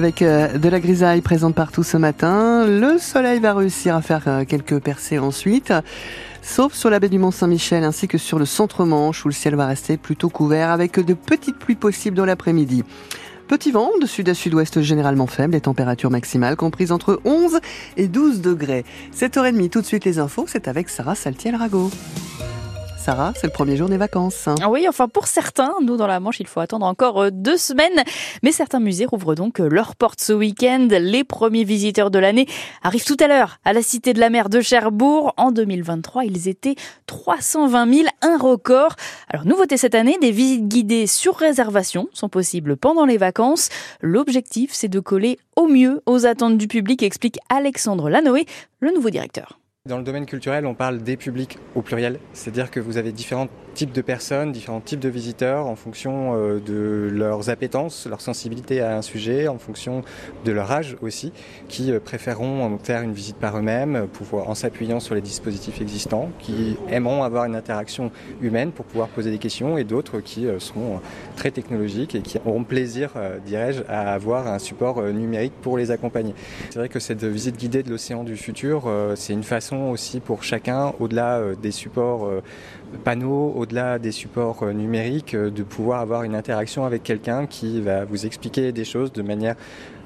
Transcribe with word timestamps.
Avec 0.00 0.22
euh, 0.22 0.56
de 0.56 0.70
la 0.70 0.80
grisaille 0.80 1.20
présente 1.20 1.54
partout 1.54 1.82
ce 1.82 1.98
matin, 1.98 2.66
le 2.66 2.96
soleil 2.96 3.38
va 3.38 3.52
réussir 3.52 3.94
à 3.94 4.00
faire 4.00 4.22
euh, 4.28 4.46
quelques 4.46 4.78
percées 4.78 5.18
ensuite, 5.18 5.74
sauf 6.40 6.72
sur 6.72 6.88
la 6.88 6.98
baie 6.98 7.10
du 7.10 7.18
Mont-Saint-Michel 7.18 7.84
ainsi 7.84 8.08
que 8.08 8.16
sur 8.16 8.38
le 8.38 8.46
centre-manche 8.46 9.22
où 9.26 9.28
le 9.28 9.34
ciel 9.34 9.56
va 9.56 9.66
rester 9.66 9.98
plutôt 9.98 10.30
couvert 10.30 10.70
avec 10.70 10.98
de 10.98 11.12
petites 11.12 11.58
pluies 11.58 11.74
possibles 11.74 12.16
dans 12.16 12.24
l'après-midi. 12.24 12.82
Petit 13.46 13.72
vent 13.72 13.90
de 14.00 14.06
sud 14.06 14.30
à 14.30 14.34
sud-ouest 14.34 14.80
généralement 14.80 15.26
faible, 15.26 15.52
les 15.52 15.60
températures 15.60 16.10
maximales 16.10 16.56
comprises 16.56 16.92
entre 16.92 17.20
11 17.26 17.60
et 17.98 18.08
12 18.08 18.40
degrés. 18.40 18.86
7h30, 19.14 19.68
tout 19.68 19.82
de 19.82 19.86
suite 19.86 20.06
les 20.06 20.18
infos, 20.18 20.46
c'est 20.48 20.66
avec 20.66 20.88
Sarah 20.88 21.14
Saltiel-Rago. 21.14 21.90
Sarah, 23.00 23.32
c'est 23.34 23.46
le 23.46 23.52
premier 23.52 23.78
jour 23.78 23.88
des 23.88 23.96
vacances. 23.96 24.46
Ah 24.60 24.68
oui, 24.68 24.86
enfin 24.86 25.08
pour 25.08 25.26
certains, 25.26 25.72
nous 25.82 25.96
dans 25.96 26.06
la 26.06 26.20
Manche, 26.20 26.38
il 26.38 26.46
faut 26.46 26.60
attendre 26.60 26.84
encore 26.84 27.22
euh, 27.22 27.30
deux 27.32 27.56
semaines. 27.56 28.04
Mais 28.42 28.52
certains 28.52 28.78
musées 28.78 29.06
rouvrent 29.06 29.34
donc 29.34 29.58
euh, 29.58 29.68
leurs 29.70 29.96
portes 29.96 30.20
ce 30.20 30.34
week-end. 30.34 30.86
Les 30.90 31.24
premiers 31.24 31.64
visiteurs 31.64 32.10
de 32.10 32.18
l'année 32.18 32.46
arrivent 32.82 33.06
tout 33.06 33.16
à 33.18 33.26
l'heure 33.26 33.56
à 33.64 33.72
la 33.72 33.80
Cité 33.80 34.12
de 34.12 34.20
la 34.20 34.28
Mer 34.28 34.50
de 34.50 34.60
Cherbourg. 34.60 35.32
En 35.38 35.50
2023, 35.50 36.26
ils 36.26 36.46
étaient 36.46 36.74
320 37.06 37.94
000, 37.94 38.08
un 38.20 38.36
record. 38.36 38.96
Alors 39.30 39.46
nouveauté 39.46 39.78
cette 39.78 39.94
année, 39.94 40.18
des 40.20 40.30
visites 40.30 40.68
guidées 40.68 41.06
sur 41.06 41.36
réservation 41.36 42.08
sont 42.12 42.28
possibles 42.28 42.76
pendant 42.76 43.06
les 43.06 43.16
vacances. 43.16 43.70
L'objectif, 44.02 44.72
c'est 44.74 44.88
de 44.88 45.00
coller 45.00 45.38
au 45.56 45.68
mieux 45.68 46.02
aux 46.04 46.26
attentes 46.26 46.58
du 46.58 46.68
public, 46.68 47.02
explique 47.02 47.38
Alexandre 47.48 48.10
Lanoé, 48.10 48.44
le 48.80 48.92
nouveau 48.92 49.08
directeur. 49.08 49.59
Dans 49.88 49.96
le 49.96 50.04
domaine 50.04 50.26
culturel, 50.26 50.66
on 50.66 50.74
parle 50.74 50.98
des 50.98 51.16
publics 51.16 51.56
au 51.74 51.80
pluriel, 51.80 52.20
c'est-à-dire 52.34 52.70
que 52.70 52.80
vous 52.80 52.98
avez 52.98 53.12
différents 53.12 53.48
types 53.72 53.92
de 53.92 54.02
personnes, 54.02 54.52
différents 54.52 54.82
types 54.82 55.00
de 55.00 55.08
visiteurs 55.08 55.66
en 55.66 55.74
fonction 55.74 56.34
euh, 56.34 56.60
de 56.60 57.08
leurs 57.10 57.48
appétences, 57.48 58.06
leur 58.06 58.20
sensibilité 58.20 58.82
à 58.82 58.98
un 58.98 59.00
sujet, 59.00 59.48
en 59.48 59.56
fonction 59.56 60.02
de 60.44 60.52
leur 60.52 60.70
âge 60.70 60.98
aussi, 61.00 61.32
qui 61.68 61.92
euh, 61.92 61.98
préféreront 61.98 62.76
faire 62.76 63.00
une 63.00 63.14
visite 63.14 63.36
par 63.36 63.56
eux-mêmes, 63.56 64.06
pouvoir 64.12 64.50
en 64.50 64.54
s'appuyant 64.54 65.00
sur 65.00 65.14
les 65.14 65.22
dispositifs 65.22 65.80
existants, 65.80 66.28
qui 66.40 66.76
aimeront 66.90 67.22
avoir 67.22 67.46
une 67.46 67.56
interaction 67.56 68.10
humaine 68.42 68.72
pour 68.72 68.84
pouvoir 68.84 69.08
poser 69.08 69.30
des 69.30 69.38
questions, 69.38 69.78
et 69.78 69.84
d'autres 69.84 70.20
qui 70.20 70.46
euh, 70.46 70.58
seront 70.58 71.00
très 71.36 71.52
technologiques 71.52 72.14
et 72.14 72.20
qui 72.20 72.38
auront 72.44 72.64
plaisir, 72.64 73.14
dirais-je, 73.46 73.80
à 73.88 74.12
avoir 74.12 74.46
un 74.46 74.58
support 74.58 75.02
numérique 75.04 75.54
pour 75.62 75.78
les 75.78 75.90
accompagner. 75.90 76.34
C'est 76.68 76.78
vrai 76.78 76.90
que 76.90 77.00
cette 77.00 77.24
visite 77.24 77.56
guidée 77.56 77.82
de 77.82 77.88
l'océan 77.88 78.24
du 78.24 78.36
futur, 78.36 78.92
c'est 79.14 79.32
une 79.32 79.42
façon 79.42 79.69
aussi 79.76 80.20
pour 80.20 80.42
chacun, 80.42 80.92
au-delà 81.00 81.38
euh, 81.38 81.54
des 81.54 81.70
supports 81.70 82.26
euh, 82.26 82.42
panneaux, 83.04 83.52
au-delà 83.56 83.98
des 83.98 84.12
supports 84.12 84.62
euh, 84.62 84.72
numériques, 84.72 85.36
de 85.36 85.62
pouvoir 85.62 86.00
avoir 86.00 86.22
une 86.22 86.34
interaction 86.34 86.84
avec 86.84 87.02
quelqu'un 87.02 87.46
qui 87.46 87.80
va 87.80 88.04
vous 88.04 88.26
expliquer 88.26 88.72
des 88.72 88.84
choses 88.84 89.12
de 89.12 89.22
manière 89.22 89.56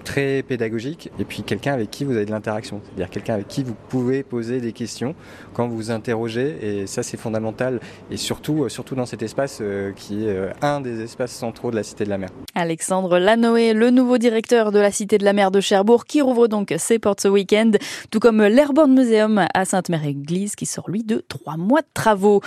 très 0.04 0.42
pédagogique 0.42 1.10
et 1.18 1.24
puis 1.24 1.42
quelqu'un 1.42 1.72
avec 1.72 1.90
qui 1.90 2.04
vous 2.04 2.12
avez 2.12 2.26
de 2.26 2.30
l'interaction, 2.30 2.80
c'est-à-dire 2.84 3.10
quelqu'un 3.10 3.34
avec 3.34 3.48
qui 3.48 3.62
vous 3.62 3.74
pouvez 3.88 4.22
poser 4.22 4.60
des 4.60 4.72
questions 4.72 5.14
quand 5.54 5.66
vous 5.66 5.90
interrogez 5.90 6.56
et 6.62 6.86
ça 6.86 7.02
c'est 7.02 7.16
fondamental 7.16 7.80
et 8.10 8.16
surtout 8.16 8.68
surtout 8.68 8.94
dans 8.94 9.06
cet 9.06 9.22
espace 9.22 9.62
qui 9.96 10.26
est 10.26 10.52
un 10.62 10.80
des 10.80 11.02
espaces 11.02 11.32
centraux 11.32 11.70
de 11.70 11.76
la 11.76 11.82
Cité 11.82 12.04
de 12.04 12.10
la 12.10 12.18
Mer. 12.18 12.28
Alexandre 12.54 13.18
Lanoé, 13.18 13.72
le 13.72 13.90
nouveau 13.90 14.18
directeur 14.18 14.72
de 14.72 14.78
la 14.78 14.92
Cité 14.92 15.18
de 15.18 15.24
la 15.24 15.32
Mer 15.32 15.50
de 15.50 15.60
Cherbourg 15.60 16.04
qui 16.04 16.20
rouvre 16.20 16.48
donc 16.48 16.74
ses 16.78 16.98
portes 16.98 17.20
ce 17.20 17.28
week-end, 17.28 17.72
tout 18.10 18.20
comme 18.20 18.42
l'Airborne 18.42 18.94
Museum 18.94 19.46
à 19.54 19.64
Sainte-Mère-Église 19.64 20.54
qui 20.54 20.66
sort 20.66 20.90
lui 20.90 21.02
de 21.02 21.24
trois 21.28 21.56
mois 21.56 21.80
de 21.80 21.88
travaux. 21.94 22.40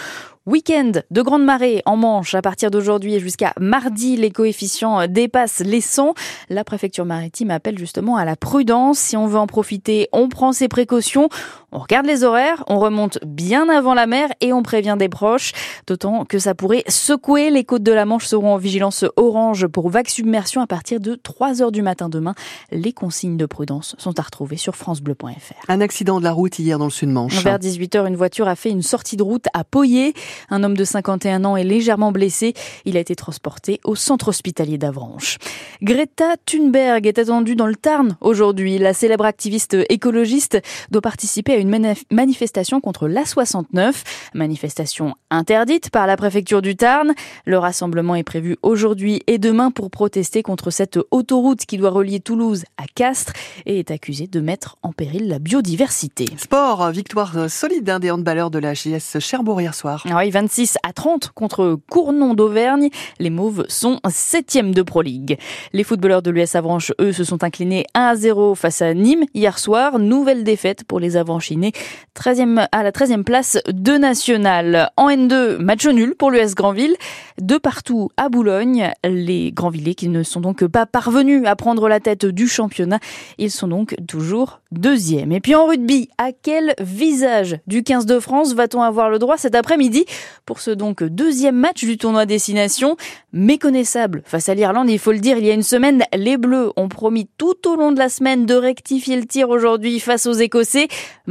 Week-end 0.47 0.93
de 1.11 1.21
grande 1.21 1.43
marée 1.43 1.81
en 1.85 1.97
Manche 1.97 2.33
à 2.33 2.41
partir 2.41 2.71
d'aujourd'hui 2.71 3.15
et 3.15 3.19
jusqu'à 3.19 3.51
mardi, 3.59 4.15
les 4.15 4.31
coefficients 4.31 5.05
dépassent 5.05 5.59
les 5.59 5.81
100. 5.81 6.13
La 6.47 6.63
préfecture 6.63 7.03
maritime 7.03 7.51
appelle 7.51 7.77
justement 7.77 8.15
à 8.15 8.23
la 8.23 8.37
prudence. 8.37 8.97
Si 8.97 9.17
on 9.17 9.27
veut 9.27 9.39
en 9.39 9.45
profiter, 9.45 10.07
on 10.13 10.29
prend 10.29 10.53
ses 10.53 10.69
précautions. 10.69 11.27
On 11.73 11.79
regarde 11.79 12.05
les 12.05 12.23
horaires, 12.23 12.63
on 12.67 12.79
remonte 12.79 13.19
bien 13.25 13.67
avant 13.67 13.93
la 13.93 14.07
mer 14.07 14.29
et 14.39 14.53
on 14.53 14.63
prévient 14.63 14.95
des 14.97 15.09
proches. 15.09 15.51
D'autant 15.85 16.23
que 16.23 16.39
ça 16.39 16.55
pourrait 16.55 16.85
secouer. 16.87 17.51
Les 17.51 17.65
côtes 17.65 17.83
de 17.83 17.91
la 17.91 18.05
Manche 18.05 18.25
seront 18.25 18.53
en 18.53 18.57
vigilance 18.57 19.03
orange 19.17 19.67
pour 19.67 19.89
vague 19.89 20.07
submersion 20.07 20.61
à 20.61 20.67
partir 20.67 21.01
de 21.01 21.15
3 21.15 21.61
heures 21.61 21.73
du 21.73 21.81
matin 21.81 22.07
demain. 22.07 22.35
Les 22.71 22.93
consignes 22.93 23.35
de 23.35 23.45
prudence 23.45 23.95
sont 23.97 24.17
à 24.17 24.21
retrouver 24.21 24.55
sur 24.55 24.77
francebleu.fr. 24.77 25.65
Un 25.67 25.81
accident 25.81 26.19
de 26.19 26.23
la 26.23 26.31
route 26.31 26.57
hier 26.57 26.79
dans 26.79 26.85
le 26.85 26.89
sud-Manche. 26.89 27.43
Vers 27.43 27.59
18h, 27.59 28.07
une 28.07 28.15
voiture 28.15 28.47
a 28.47 28.55
fait 28.55 28.69
une 28.69 28.81
sortie 28.81 29.17
de 29.17 29.23
route 29.23 29.47
à 29.53 29.65
Poyer. 29.65 30.13
Un 30.49 30.63
homme 30.63 30.77
de 30.77 30.85
51 30.85 31.43
ans 31.43 31.57
est 31.57 31.65
légèrement 31.65 32.13
blessé. 32.13 32.53
Il 32.85 32.95
a 32.95 33.01
été 33.01 33.13
transporté 33.13 33.81
au 33.83 33.95
centre 33.95 34.29
hospitalier 34.29 34.77
d'Avranches. 34.77 35.37
Greta 35.81 36.37
Thunberg 36.45 37.05
est 37.05 37.19
attendue 37.19 37.57
dans 37.57 37.67
le 37.67 37.75
Tarn 37.75 38.15
aujourd'hui. 38.21 38.77
La 38.77 38.93
célèbre 38.93 39.25
activiste 39.25 39.75
écologiste 39.89 40.59
doit 40.91 41.01
participer 41.01 41.55
à 41.55 41.56
une 41.59 41.95
manifestation 42.11 42.81
contre 42.81 43.07
l'A69, 43.07 43.93
manifestation 44.33 45.15
interdite 45.29 45.89
par 45.89 46.07
la 46.07 46.17
préfecture 46.17 46.61
du 46.61 46.75
Tarn. 46.75 47.13
Le 47.45 47.57
rassemblement 47.57 48.15
est 48.15 48.23
prévu 48.23 48.57
aujourd'hui 48.61 49.21
et 49.27 49.37
demain 49.37 49.71
pour 49.71 49.89
protester 49.91 50.43
contre 50.43 50.71
cette 50.71 50.99
autoroute 51.11 51.65
qui 51.65 51.77
doit 51.77 51.91
relier 51.91 52.19
Toulouse 52.19 52.63
à 52.77 52.83
Castres 52.93 53.33
et 53.65 53.79
est 53.79 53.91
accusée 53.91 54.27
de 54.27 54.39
mettre 54.39 54.77
en 54.81 54.91
péril 54.91 55.27
la 55.27 55.39
biodiversité. 55.39 56.25
Sport, 56.37 56.91
victoire 56.91 57.49
solide 57.49 57.89
hein, 57.89 57.99
des 57.99 58.11
handballeurs 58.11 58.51
de 58.51 58.59
la 58.59 58.73
JS 58.73 59.19
Cherbourg 59.19 59.61
hier 59.61 59.73
soir. 59.73 60.03
Ah 60.09 60.17
oui, 60.17 60.29
26 60.29 60.77
à 60.83 60.93
30 60.93 61.29
contre 61.33 61.79
Cournon 61.89 62.33
d'Auvergne. 62.33 62.89
Les 63.19 63.29
Mauves 63.29 63.65
sont 63.67 63.99
septième 64.09 64.73
de 64.73 64.81
Pro 64.81 65.01
League. 65.01 65.37
Les 65.73 65.83
footballeurs 65.83 66.21
de 66.21 66.31
l'US 66.31 66.55
Avranches, 66.55 66.91
eux, 66.99 67.11
se 67.11 67.23
sont 67.23 67.43
inclinés 67.43 67.85
1 67.93 68.01
à 68.01 68.15
0 68.15 68.55
face 68.55 68.81
à 68.81 68.93
Nîmes 68.93 69.25
hier 69.33 69.59
soir. 69.59 69.99
Nouvelle 69.99 70.43
défaite 70.43 70.83
pour 70.83 70.99
les 70.99 71.17
Avranches 71.17 71.46
13e, 71.55 72.67
à 72.71 72.83
la 72.83 72.91
13e 72.91 73.23
place 73.23 73.57
de 73.67 73.93
National. 73.93 74.91
En 74.97 75.09
N2, 75.09 75.57
match 75.57 75.85
nul 75.87 76.15
pour 76.15 76.31
l'US 76.31 76.55
Grandville. 76.55 76.95
De 77.41 77.57
partout 77.57 78.09
à 78.17 78.29
Boulogne, 78.29 78.91
les 79.03 79.51
Grandvillers 79.51 79.95
qui 79.95 80.09
ne 80.09 80.23
sont 80.23 80.41
donc 80.41 80.65
pas 80.65 80.85
parvenus 80.85 81.43
à 81.45 81.55
prendre 81.55 81.87
la 81.87 81.99
tête 81.99 82.25
du 82.25 82.47
championnat, 82.47 82.99
ils 83.37 83.51
sont 83.51 83.67
donc 83.67 83.95
toujours 84.07 84.61
deuxième. 84.71 85.31
Et 85.31 85.39
puis 85.39 85.55
en 85.55 85.67
rugby, 85.67 86.09
à 86.17 86.31
quel 86.31 86.73
visage 86.79 87.59
du 87.67 87.83
15 87.83 88.05
de 88.05 88.19
France 88.19 88.53
va-t-on 88.53 88.81
avoir 88.81 89.09
le 89.09 89.19
droit 89.19 89.37
cet 89.37 89.55
après-midi 89.55 90.05
pour 90.45 90.59
ce 90.59 90.71
donc 90.71 91.03
deuxième 91.03 91.55
match 91.55 91.83
du 91.83 91.97
tournoi 91.97 92.25
Destination? 92.25 92.97
Méconnaissable 93.33 94.23
face 94.25 94.49
à 94.49 94.55
l'Irlande, 94.55 94.89
il 94.89 94.99
faut 94.99 95.11
le 95.11 95.19
dire, 95.19 95.37
il 95.37 95.45
y 95.45 95.51
a 95.51 95.53
une 95.53 95.63
semaine, 95.63 96.03
les 96.13 96.37
Bleus 96.37 96.71
ont 96.75 96.89
promis 96.89 97.29
tout 97.37 97.67
au 97.67 97.75
long 97.75 97.91
de 97.91 97.99
la 97.99 98.09
semaine 98.09 98.45
de 98.45 98.55
rectifier 98.55 99.15
le 99.15 99.25
tir 99.25 99.49
aujourd'hui 99.49 99.99
face 99.99 100.25
aux 100.25 100.33
Écossais. 100.33 100.87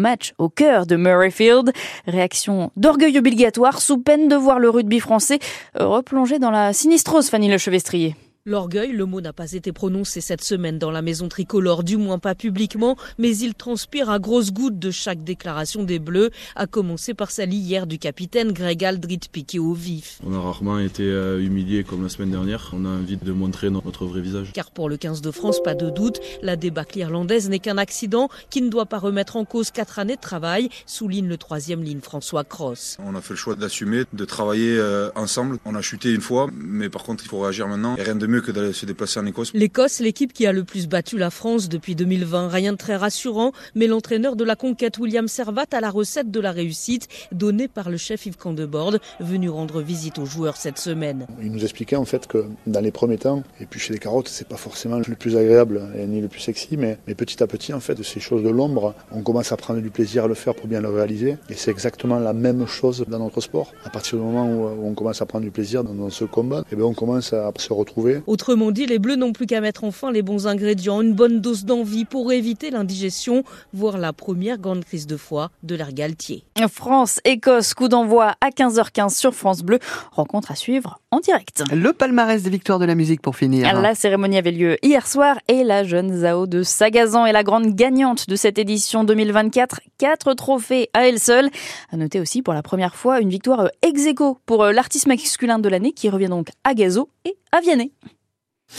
Match 0.07 0.35
au 0.39 0.49
cœur 0.49 0.87
de 0.87 0.95
Murrayfield. 0.95 1.73
Réaction 2.07 2.71
d'orgueil 2.77 3.19
obligatoire 3.19 3.81
sous 3.81 3.99
peine 3.99 4.29
de 4.29 4.37
voir 4.37 4.61
le 4.61 4.71
rugby 4.71 5.01
français 5.01 5.41
replonger 5.75 6.39
dans 6.39 6.53
la 6.53 6.73
sinistrose 6.73 7.29
Fanny 7.29 7.51
Le 7.51 7.59
Chevestrier. 7.59 8.15
L'orgueil, 8.49 8.93
le 8.93 9.07
mot 9.07 9.21
n'a 9.21 9.33
pas 9.33 9.55
été 9.55 9.73
prononcé 9.73 10.21
cette 10.21 10.45
semaine 10.45 10.79
dans 10.79 10.93
la 10.93 11.03
maison 11.03 11.29
tricolore, 11.29 11.83
du 11.83 11.97
moins 11.97 12.21
pas 12.21 12.37
publiquement, 12.37 12.95
mais 13.19 13.37
il 13.37 13.57
transpire 13.57 14.09
à 14.09 14.21
grosses 14.21 14.53
gouttes 14.53 14.79
de 14.79 14.93
chaque 14.93 15.25
déclaration 15.25 15.83
des 15.83 15.99
Bleus, 15.99 16.31
à 16.55 16.69
commencer 16.69 17.13
par 17.13 17.33
celle 17.33 17.53
hier 17.53 17.89
du 17.89 17.99
capitaine 17.99 18.53
Greg 18.53 18.85
Aldrit 18.85 19.19
piqué 19.33 19.59
au 19.59 19.73
vif. 19.73 20.21
On 20.25 20.33
a 20.33 20.39
rarement 20.39 20.79
été 20.79 21.03
euh, 21.03 21.43
humilié 21.43 21.83
comme 21.83 22.05
la 22.05 22.09
semaine 22.09 22.31
dernière, 22.31 22.71
on 22.73 22.85
a 22.85 22.89
envie 22.89 23.17
de 23.17 23.33
montrer 23.33 23.69
notre 23.69 24.07
vrai 24.07 24.21
visage. 24.21 24.53
Car 24.55 24.71
pour 24.71 24.89
le 24.89 24.97
15 24.97 25.23
de 25.23 25.33
France, 25.33 25.61
pas 25.61 25.75
de 25.75 25.91
doute, 25.91 26.21
la 26.41 26.55
débâcle 26.55 27.01
irlandaise 27.01 27.49
n'est 27.49 27.59
qu'un 27.59 27.79
accident 27.79 28.29
qui 28.49 28.63
ne 28.63 28.69
doit 28.69 28.87
pas 28.87 28.99
remettre 28.99 29.35
en 29.35 29.45
cause 29.45 29.73
quatre 29.73 29.99
années 29.99 30.15
de 30.15 30.21
travail, 30.21 30.69
souligne 30.87 31.27
le 31.27 31.37
troisième 31.37 31.83
ligne 31.83 32.01
François 32.01 32.45
Cross. 32.45 32.99
On 33.05 33.17
a 33.17 33.21
fait 33.21 33.35
le 33.35 33.39
choix 33.39 33.57
d'assumer, 33.57 34.05
de 34.13 34.25
travailler 34.25 34.79
euh, 34.79 35.11
ensemble. 35.17 35.59
On 35.65 35.75
a 35.75 35.83
chuté 35.83 36.15
une 36.15 36.21
fois, 36.21 36.49
mais 36.55 36.89
par 36.89 37.03
contre 37.03 37.25
il 37.25 37.29
faut 37.29 37.41
réagir 37.41 37.67
maintenant. 37.67 37.97
Et 37.97 38.05
rien 38.05 38.15
de 38.15 38.29
mieux 38.29 38.36
que 38.41 38.51
d'aller 38.53 38.73
se 38.73 38.87
déplacer 38.87 39.21
en 39.21 39.27
Écosse. 39.27 39.53
L'Écosse, 39.55 40.01
l'équipe 40.01 40.33
qui 40.33 40.47
a 40.47 40.53
le 40.53 40.65
plus 40.65 40.89
battu 40.89 41.19
la 41.19 41.31
France 41.31 41.69
depuis 41.69 41.95
2020. 41.95 42.49
Rien 42.49 42.73
de 42.73 42.79
très 42.79 42.97
rassurant, 42.97 43.53
mais 43.75 43.87
l'entraîneur 43.87 44.37
de 44.37 44.45
la 44.45 44.57
conquête, 44.57 44.99
William 44.99 45.29
Servat, 45.29 45.67
a 45.73 45.81
la 45.81 45.91
recette 45.91 46.31
de 46.31 46.41
la 46.41 46.53
réussite 46.53 47.09
donnée 47.33 47.69
par 47.69 47.91
le 47.91 47.97
chef 47.97 48.27
Yves 48.27 48.37
Candebord, 48.37 48.97
venu 49.21 49.49
rendre 49.49 49.81
visite 49.81 50.19
aux 50.19 50.27
joueurs 50.27 50.57
cette 50.57 50.79
semaine. 50.79 51.27
Il 51.43 51.53
nous 51.53 51.63
expliquait 51.63 51.97
en 51.97 52.05
fait 52.05 52.27
que 52.27 52.47
dans 52.67 52.81
les 52.81 52.91
premiers 52.91 53.19
temps, 53.19 53.43
et 53.61 53.67
puis 53.67 53.81
chez 53.81 53.93
les 53.93 53.99
carottes, 53.99 54.29
c'est 54.29 54.49
pas 54.49 54.57
forcément 54.57 54.99
le 54.99 55.15
plus 55.15 55.37
agréable 55.37 55.83
ni 56.09 56.21
le 56.21 56.29
plus 56.29 56.41
sexy, 56.41 56.77
mais, 56.77 56.99
mais 57.07 57.15
petit 57.15 57.43
à 57.43 57.47
petit, 57.47 57.73
en 57.73 57.81
fait, 57.81 58.03
ces 58.03 58.21
choses 58.21 58.43
de 58.43 58.51
l'ombre, 58.51 58.95
on 59.13 59.23
commence 59.23 59.53
à 59.53 59.57
prendre 59.57 59.81
du 59.81 59.91
plaisir 59.91 60.25
à 60.25 60.29
le 60.29 60.35
faire 60.35 60.55
pour 60.55 60.67
bien 60.67 60.81
le 60.81 60.89
réaliser. 60.89 61.37
Et 61.49 61.55
c'est 61.55 61.71
exactement 61.71 62.19
la 62.19 62.33
même 62.33 62.67
chose 62.67 63.05
dans 63.09 63.19
notre 63.19 63.41
sport. 63.41 63.73
À 63.85 63.91
partir 63.91 64.19
du 64.19 64.25
moment 64.25 64.47
où 64.47 64.87
on 64.87 64.95
commence 64.95 65.23
à 65.23 65.27
prendre 65.27 65.45
du 65.45 65.51
plaisir 65.51 65.85
dans, 65.85 66.11
ce 66.11 66.25
combat, 66.25 66.61
et 66.61 66.73
eh 66.73 66.77
bien 66.77 66.85
on 66.85 66.95
commence 66.95 67.33
à 67.33 67.53
se 67.59 67.73
retrouver 67.73 68.23
Autrement 68.27 68.71
dit, 68.73 68.87
les 68.87 68.99
Bleus 68.99 69.17
n'ont 69.17 69.33
plus 69.33 69.47
qu'à 69.47 69.61
mettre 69.61 69.85
enfin 69.85 70.11
les 70.11 70.23
bons 70.23 70.47
ingrédients, 70.47 71.01
une 71.01 71.15
bonne 71.15 71.41
dose 71.41 71.65
d'envie 71.65 72.05
pour 72.05 72.33
éviter 72.33 72.71
l'indigestion, 72.71 73.45
voire 73.73 73.99
la 73.99 74.13
première 74.13 74.59
grande 74.59 74.85
crise 74.85 75.07
de 75.07 75.17
foie 75.17 75.51
de 75.63 75.75
l'air 75.75 75.93
Galtier. 75.93 76.45
France-Écosse, 76.69 77.75
coup 77.75 77.89
d'envoi 77.89 78.35
à 78.41 78.51
15h15 78.51 79.17
sur 79.17 79.35
France 79.35 79.63
Bleu. 79.63 79.79
Rencontre 80.13 80.51
à 80.51 80.55
suivre 80.55 81.01
en 81.11 81.21
direct. 81.21 81.65
Le 81.73 81.93
palmarès 81.93 82.43
des 82.43 82.51
victoires 82.51 82.79
de 82.79 82.85
la 82.85 82.95
musique 82.95 83.23
pour 83.23 83.37
finir. 83.37 83.81
La 83.81 83.95
cérémonie 83.95 84.39
avait 84.39 84.53
lieu 84.53 84.77
hier 84.83 85.07
soir 85.07 85.39
et 85.49 85.65
la 85.65 85.85
jeune 85.85 86.21
Zao 86.21 86.47
de 86.47 86.63
Sagazan 86.63 87.27
est 87.27 87.33
la 87.33 87.43
grande 87.43 87.75
gagnante 87.75 88.29
de 88.29 88.37
cette 88.37 88.59
édition 88.59 89.05
2024. 89.05 89.81
Quatre 89.99 90.35
trophées 90.35 90.91
à 90.93 91.09
elle 91.09 91.21
seule. 91.21 91.49
À 91.91 91.97
noter 91.97 92.21
aussi 92.21 92.43
pour 92.43 92.55
la 92.55 92.63
première 92.63 92.97
fois 92.97 93.21
une 93.21 93.31
victoire 93.31 93.71
ex 93.83 94.07
aequo 94.07 94.39
pour 94.47 94.65
l'artiste 94.65 95.07
masculin 95.07 95.59
de 95.59 95.69
l'année 95.69 95.93
qui 95.93 96.09
revient 96.09 96.29
donc 96.29 96.49
à 96.65 96.75
Gazo 96.75 97.09
et 97.25 97.37
à 97.53 97.61
Vianney. 97.61 97.93